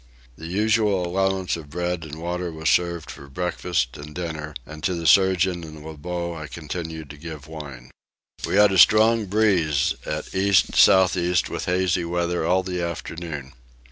[0.35, 4.95] The usual allowance of bread and water was served for breakfast and dinner, and to
[4.95, 7.91] the surgeon and Lebogue I continued to give wine.
[8.47, 13.53] We had a strong breeze at east south east with hazy weather all the afternoon.